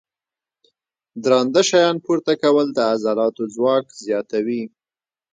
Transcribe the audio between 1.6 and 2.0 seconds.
شیان